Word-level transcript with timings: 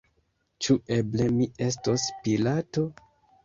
Ĉu 0.65 0.75
eble 0.95 1.29
mi 1.37 1.49
estos 1.67 2.09
Pilato? 2.25 2.91